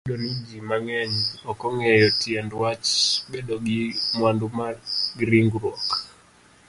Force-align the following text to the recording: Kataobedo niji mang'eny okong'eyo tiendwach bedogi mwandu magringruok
Kataobedo 0.03 0.21
niji 0.23 0.57
mang'eny 0.69 1.15
okong'eyo 1.51 2.07
tiendwach 2.19 2.87
bedogi 3.31 3.81
mwandu 4.17 4.45
magringruok 4.57 5.83